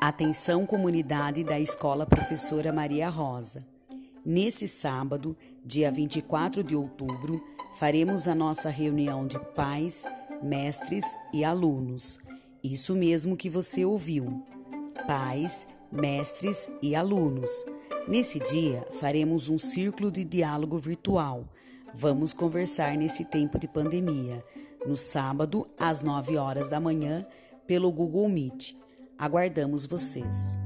Atenção, 0.00 0.64
comunidade 0.64 1.42
da 1.42 1.58
Escola 1.58 2.06
Professora 2.06 2.72
Maria 2.72 3.08
Rosa. 3.08 3.66
Nesse 4.24 4.68
sábado, 4.68 5.36
dia 5.64 5.90
24 5.90 6.62
de 6.62 6.76
outubro, 6.76 7.44
faremos 7.74 8.28
a 8.28 8.34
nossa 8.34 8.70
reunião 8.70 9.26
de 9.26 9.40
pais, 9.56 10.04
mestres 10.40 11.04
e 11.34 11.42
alunos. 11.42 12.16
Isso 12.62 12.94
mesmo 12.94 13.36
que 13.36 13.50
você 13.50 13.84
ouviu. 13.84 14.40
Pais, 15.04 15.66
mestres 15.90 16.70
e 16.80 16.94
alunos. 16.94 17.50
Nesse 18.06 18.38
dia, 18.38 18.86
faremos 19.00 19.48
um 19.48 19.58
círculo 19.58 20.12
de 20.12 20.22
diálogo 20.22 20.78
virtual. 20.78 21.44
Vamos 21.92 22.32
conversar 22.32 22.96
nesse 22.96 23.24
tempo 23.24 23.58
de 23.58 23.66
pandemia, 23.66 24.44
no 24.86 24.96
sábado, 24.96 25.66
às 25.76 26.04
9 26.04 26.36
horas 26.36 26.70
da 26.70 26.78
manhã, 26.78 27.26
pelo 27.66 27.90
Google 27.90 28.28
Meet. 28.28 28.76
Aguardamos 29.18 29.84
vocês. 29.84 30.56